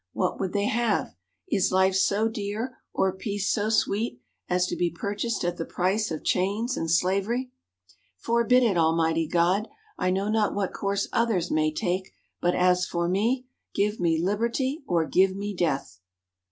[0.13, 1.13] What would they have?
[1.51, 6.09] Is life so dear or peace so sweet as to be purchased at the price
[6.09, 7.51] of chains and slavery?
[8.17, 9.67] "Forbid it, Almighty God!
[9.99, 13.45] I know not what course others may take; but as for me,
[13.75, 15.99] give me Liberty or give me Death!"